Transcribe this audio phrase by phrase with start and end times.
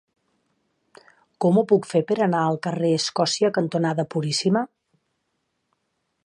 [1.45, 4.65] Com ho puc fer per anar al carrer Escòcia cantonada Puríssima?